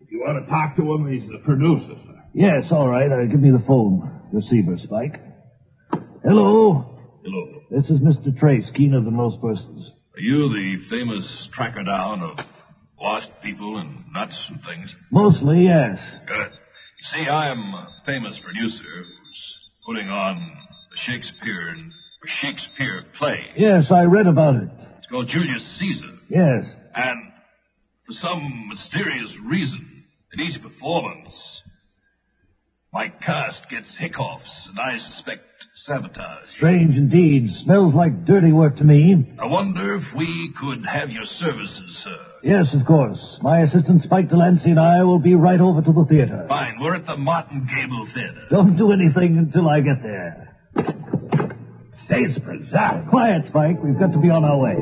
[0.00, 2.19] if you want to talk to him, he's the producer, sir.
[2.32, 3.10] Yes, all right.
[3.10, 5.20] Uh, give me the phone receiver, Spike.
[6.22, 6.98] Hello?
[7.24, 7.62] Hello.
[7.70, 8.36] This is Mr.
[8.38, 9.90] Trace, keener than most persons.
[10.14, 12.38] Are you the famous tracker down of
[13.00, 14.90] lost people and nuts and things?
[15.10, 15.98] Mostly, yes.
[16.26, 16.50] Good.
[16.52, 19.42] You see, I am a famous producer who's
[19.86, 21.90] putting on a Shakespeare and
[22.42, 23.38] Shakespeare play.
[23.56, 24.68] Yes, I read about it.
[24.98, 26.18] It's called Julius Caesar.
[26.28, 26.64] Yes.
[26.94, 27.18] And
[28.06, 31.32] for some mysterious reason, in each performance,
[32.92, 35.42] my cast gets hiccups, and I suspect
[35.86, 36.44] sabotage.
[36.56, 37.48] Strange indeed.
[37.64, 39.36] Smells like dirty work to me.
[39.40, 42.16] I wonder if we could have your services, sir.
[42.42, 43.18] Yes, of course.
[43.42, 46.46] My assistant Spike Delancey and I will be right over to the theater.
[46.48, 48.46] Fine, we're at the Martin Gabel Theater.
[48.50, 50.46] Don't do anything until I get there.
[52.08, 53.08] Saints preserve.
[53.08, 53.76] Quiet, Spike.
[53.84, 54.74] We've got to be on our way.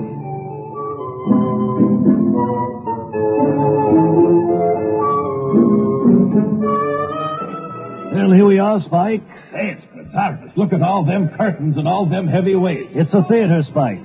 [8.18, 9.22] Well, here we are, Spike.
[9.52, 10.50] Saints preserve us.
[10.56, 12.90] Look at all them curtains and all them heavy weights.
[12.94, 14.00] It's a theater, Spike.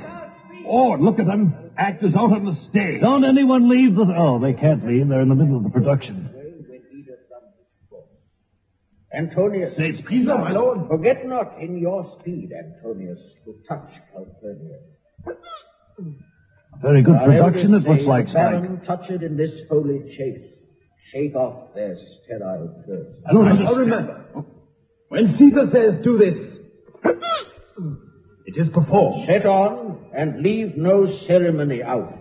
[0.68, 3.02] Oh, and look at them actors out on the stage.
[3.02, 4.06] Don't anyone leave the...
[4.16, 5.08] Oh, they can't leave.
[5.08, 6.30] They're in the middle of the production.
[9.16, 10.52] Antonius, Saints preserve us.
[10.54, 14.78] Lord, forget not in your speed, Antonius, to touch Calpurnia.
[16.82, 18.86] Very good Our production, it looks like, the Spike.
[18.86, 20.53] Touch it in this holy chase.
[21.14, 21.96] Shake off their
[22.26, 23.08] sterile curse.
[23.30, 24.26] I don't Now remember,
[25.10, 27.14] When Caesar says do this,
[28.46, 29.28] it is performed.
[29.28, 32.20] set on and leave no ceremony out.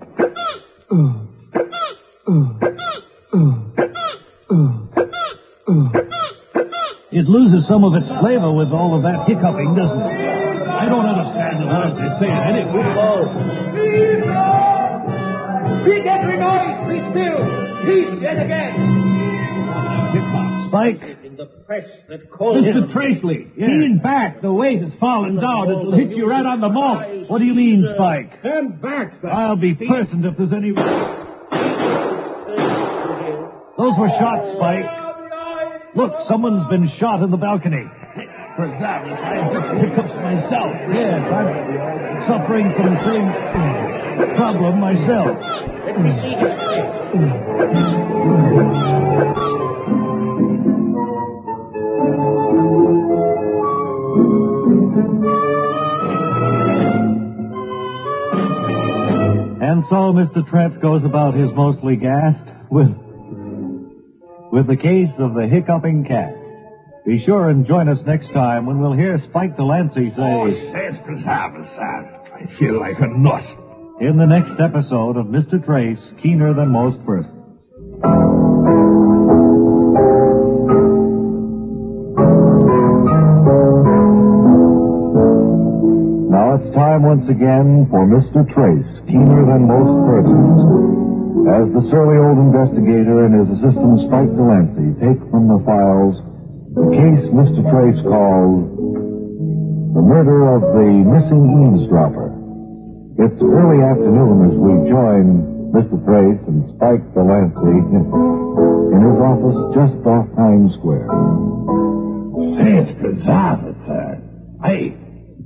[7.13, 10.13] It loses some of its flavor with all of that hiccuping, doesn't it?
[10.73, 12.89] I don't understand the words they say it anyway.
[12.97, 13.29] Oh.
[15.85, 17.45] Be every noise, be still,
[17.87, 19.11] peace yet again.
[20.69, 22.91] Spike, In the press that calls Mr.
[22.93, 24.41] Traceley, lean back.
[24.41, 25.71] The weight has fallen down.
[25.71, 27.29] It'll hit you right on the mouth.
[27.29, 28.33] what do you mean, Spike?
[28.41, 29.29] Stand back, sir.
[29.29, 30.73] I'll be personed if there's any...
[33.77, 34.87] Those were shots, Spike.
[35.95, 37.85] Look, someone's been shot in the balcony.
[38.57, 38.83] For us.
[38.83, 40.73] I hiccups myself.
[40.93, 41.49] Yes, I'm
[42.29, 43.29] suffering from the same
[44.37, 45.39] problem myself.
[59.65, 60.47] And so Mr.
[60.51, 62.89] Trent goes about his mostly gassed with
[64.53, 66.35] with the case of the hiccuping cat.
[67.07, 70.99] Be sure and join us next time when we'll hear Spike Delancey Oh, say saints
[71.07, 72.21] preserve us, sir.
[72.35, 73.45] I feel like a nut.
[74.03, 75.65] In the next episode of Mr.
[75.65, 77.39] Trace, keener than most persons.
[86.35, 88.43] Now it's time once again for Mr.
[88.51, 90.59] Trace, keener than most persons.
[91.47, 96.19] As the surly old investigator and his assistant Spike Delancey take from the files
[96.75, 97.63] the case Mr.
[97.71, 98.67] Trace calls
[99.95, 102.22] the murder of the missing eavesdropper.
[103.19, 105.27] It's early afternoon as we join
[105.73, 105.97] Mr.
[106.05, 111.09] Trace and Spike Delancey in his office just off Times Square.
[112.57, 114.21] Say, it's bizarre, sir.
[114.65, 114.97] Hey,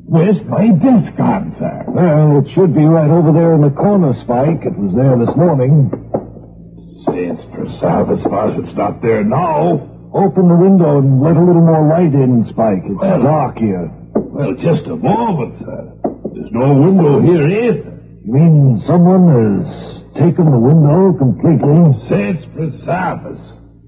[0.07, 1.85] where's my desk gone, sir?
[1.89, 4.63] Well, it should be right over there in the corner, Spike.
[4.65, 5.91] It was there this morning.
[7.11, 8.59] Say, it's bizarre, boss.
[8.63, 9.91] It's not there now.
[10.15, 12.83] Open the window and let a little more light in, Spike.
[12.87, 13.91] It's Well- dark here.
[14.15, 15.93] Well, just a moment, sir.
[16.47, 17.99] There's no window here either.
[18.25, 19.67] You mean someone has
[20.15, 22.07] taken the window completely?
[22.09, 23.41] Say, it's preservus,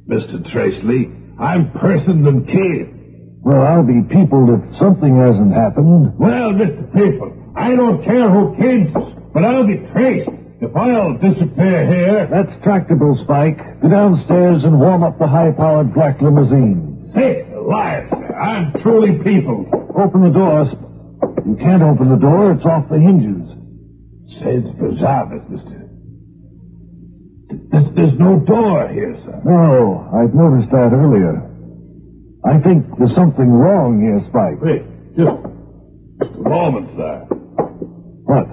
[0.08, 0.42] Mr.
[0.50, 1.06] Traceley.
[1.38, 3.38] I'm person than kid.
[3.42, 6.18] Well, I'll be peopled if something hasn't happened.
[6.18, 6.92] Well, Mr.
[6.92, 10.28] People, I don't care who kills us, but I'll be traced
[10.60, 12.26] if I'll disappear here.
[12.28, 13.58] That's tractable, Spike.
[13.82, 17.12] Go downstairs and warm up the high-powered black limousine.
[17.14, 18.34] Sakes alive, sir.
[18.34, 19.64] I'm truly people.
[19.96, 20.66] Open the door.
[20.66, 20.87] Sp-
[21.48, 22.52] You can't open the door.
[22.52, 23.48] It's off the hinges.
[24.36, 25.88] Says preservus, Mr.
[27.72, 29.40] There's, there's no door here, sir.
[29.46, 31.40] No, I've noticed that earlier.
[32.44, 34.60] I think there's something wrong here, Spike.
[34.60, 34.84] Wait,
[35.16, 37.24] just a moment, sir.
[38.28, 38.46] What?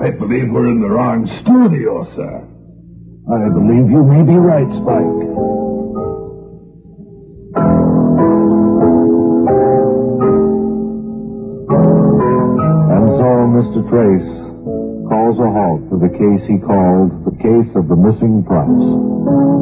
[0.00, 2.40] I believe we're in the wrong studio, sir.
[3.28, 5.20] I believe you may be right, Spike.
[13.90, 14.30] Trace
[15.10, 18.86] calls a halt to the case he called the case of the missing props.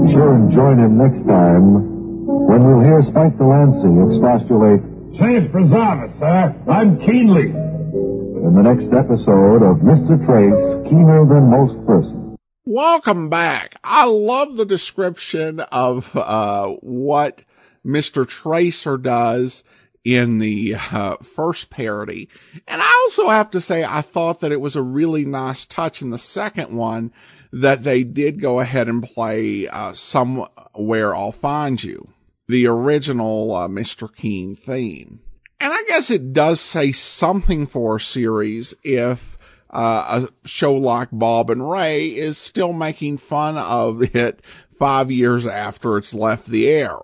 [0.04, 1.96] Be sure and join him next time
[2.44, 4.84] when we'll hear Spike Delancey expostulate
[5.16, 6.54] Says preservus, sir.
[6.68, 7.48] I'm keenly.
[7.48, 10.20] in the next episode of Mr.
[10.26, 12.36] Trace, Keener Than Most Persons.
[12.66, 13.76] Welcome back.
[13.82, 17.42] I love the description of uh, what
[17.84, 18.28] Mr.
[18.28, 19.64] Tracer does
[20.04, 22.28] in the uh, first parody.
[22.66, 26.02] And I also have to say, I thought that it was a really nice touch
[26.02, 27.12] in the second one
[27.52, 32.08] that they did go ahead and play uh, Somewhere I'll Find You,
[32.46, 34.14] the original uh, Mr.
[34.14, 35.20] Keen theme.
[35.60, 39.36] And I guess it does say something for a series if
[39.70, 44.40] uh, a show like Bob and Ray is still making fun of it
[44.78, 46.98] five years after it's left the air.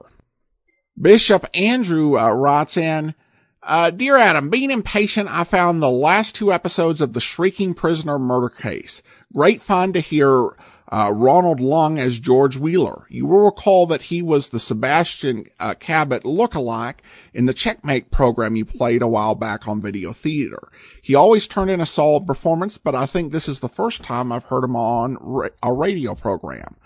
[1.01, 3.15] Bishop Andrew uh, writes in,
[3.63, 8.19] uh, Dear Adam, being impatient, I found the last two episodes of the Shrieking Prisoner
[8.19, 9.03] murder case.
[9.33, 10.51] Great fun to hear
[10.93, 13.07] uh, Ronald Long as George Wheeler.
[13.09, 16.99] You will recall that he was the Sebastian uh, Cabot lookalike
[17.33, 20.61] in the Checkmate program you played a while back on Video Theater.
[21.03, 24.31] He always turned in a solid performance, but I think this is the first time
[24.31, 26.77] I've heard him on ra- a radio program.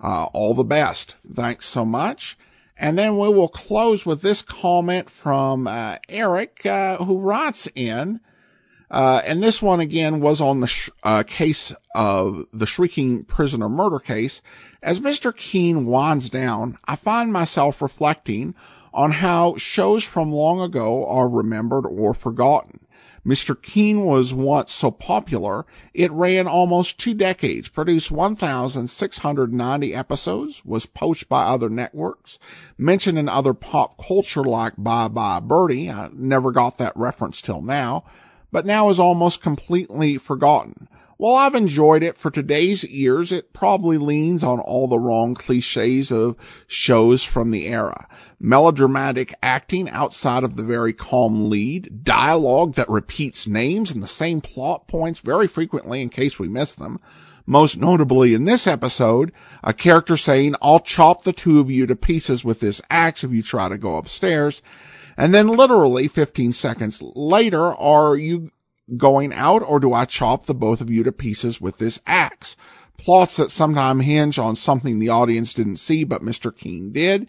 [0.00, 1.16] Uh, all the best.
[1.32, 2.36] Thanks so much.
[2.76, 8.20] And then we will close with this comment from uh, Eric, uh, who writes in,
[8.90, 13.68] uh, and this one again was on the sh- uh, case of the Shrieking Prisoner
[13.68, 14.42] murder case.
[14.82, 15.34] As Mr.
[15.34, 18.54] Keen winds down, I find myself reflecting
[18.92, 22.80] on how shows from long ago are remembered or forgotten.
[23.24, 23.60] Mr.
[23.60, 25.64] Keen was once so popular,
[25.94, 32.40] it ran almost two decades, produced 1,690 episodes, was poached by other networks,
[32.76, 35.88] mentioned in other pop culture like Bye Bye Birdie.
[35.88, 38.04] I never got that reference till now,
[38.50, 40.88] but now is almost completely forgotten.
[41.22, 46.10] While I've enjoyed it for today's ears, it probably leans on all the wrong cliches
[46.10, 46.34] of
[46.66, 48.08] shows from the era.
[48.44, 54.40] Melodramatic acting outside of the very calm lead, dialogue that repeats names and the same
[54.40, 56.98] plot points very frequently in case we miss them.
[57.46, 59.30] Most notably in this episode,
[59.62, 63.30] a character saying, I'll chop the two of you to pieces with this axe if
[63.30, 64.60] you try to go upstairs.
[65.16, 68.50] And then literally 15 seconds later, are you
[68.96, 72.56] going out or do I chop the both of you to pieces with this axe?
[72.96, 76.56] Plots that sometimes hinge on something the audience didn't see, but Mr.
[76.56, 77.28] Keen did.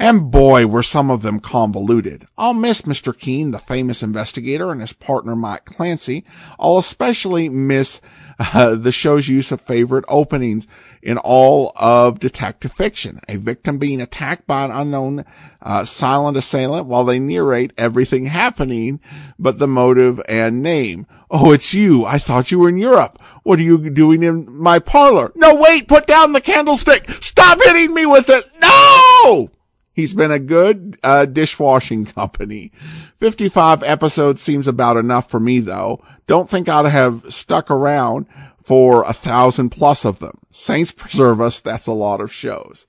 [0.00, 2.28] And boy, were some of them convoluted.
[2.38, 3.18] I'll miss Mr.
[3.18, 6.24] Keen, the famous investigator, and his partner Mike Clancy.
[6.56, 8.00] I'll especially miss
[8.38, 10.68] uh, the show's use of favorite openings
[11.02, 13.18] in all of detective fiction.
[13.28, 15.24] A victim being attacked by an unknown
[15.60, 19.00] uh, silent assailant while they narrate everything happening
[19.36, 21.08] but the motive and name.
[21.28, 22.06] Oh, it's you.
[22.06, 23.18] I thought you were in Europe.
[23.42, 25.32] What are you doing in my parlor?
[25.34, 27.10] No, wait, put down the candlestick.
[27.20, 28.48] Stop hitting me with it.
[28.62, 29.50] No!
[29.98, 32.70] He's been a good uh, dishwashing company.
[33.18, 36.04] 55 episodes seems about enough for me though.
[36.28, 38.26] Don't think I'd have stuck around
[38.62, 40.38] for a thousand plus of them.
[40.52, 41.58] Saints preserve us.
[41.58, 42.86] That's a lot of shows.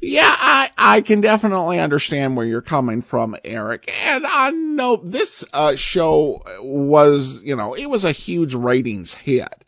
[0.00, 3.92] Yeah, I, I can definitely understand where you're coming from, Eric.
[4.06, 9.66] And I know this, uh, show was, you know, it was a huge ratings hit.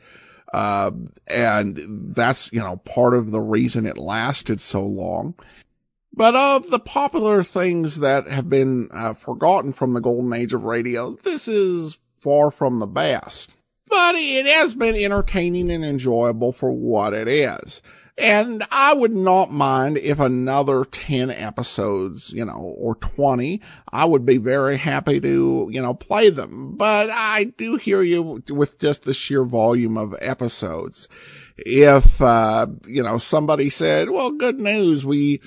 [0.55, 0.93] Uh,
[1.27, 1.79] and
[2.15, 5.35] that's, you know, part of the reason it lasted so long.
[6.13, 10.65] But of the popular things that have been uh, forgotten from the golden age of
[10.65, 13.55] radio, this is far from the best.
[13.89, 17.83] But it has been entertaining and enjoyable for what it is.
[18.21, 24.27] And I would not mind if another 10 episodes, you know, or 20, I would
[24.27, 26.77] be very happy to, you know, play them.
[26.77, 31.09] But I do hear you with just the sheer volume of episodes.
[31.57, 35.41] If, uh, you know, somebody said, well, good news, we,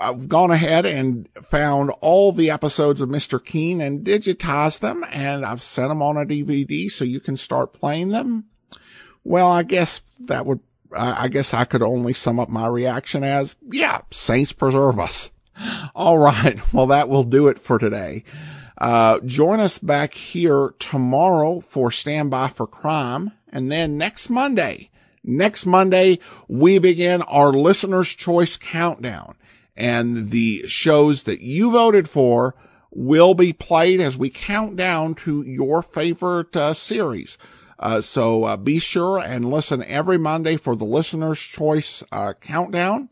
[0.00, 3.44] I've gone ahead and found all the episodes of Mr.
[3.44, 7.74] Keen and digitized them and I've sent them on a DVD so you can start
[7.74, 8.46] playing them.
[9.24, 10.60] Well, I guess that would,
[10.96, 15.30] I guess I could only sum up my reaction as, yeah, saints preserve us.
[15.94, 16.58] All right.
[16.72, 18.24] Well, that will do it for today.
[18.78, 23.32] Uh, join us back here tomorrow for Standby for Crime.
[23.52, 24.88] And then next Monday,
[25.22, 29.34] next Monday, we begin our listener's choice countdown
[29.80, 32.54] and the shows that you voted for
[32.90, 37.38] will be played as we count down to your favorite uh, series.
[37.78, 43.08] Uh, so uh, be sure and listen every Monday for the listener's choice uh, countdown.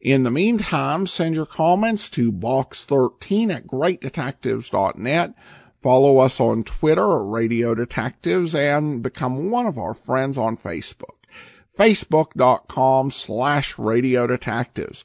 [0.00, 5.34] In the meantime, send your comments to box13 at greatdetectives.net.
[5.82, 11.16] Follow us on Twitter Radio Detectives and become one of our friends on Facebook.
[11.78, 15.04] Facebook.com slash Radio Detectives.